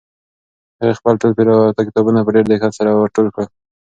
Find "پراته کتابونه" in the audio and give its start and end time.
1.37-2.19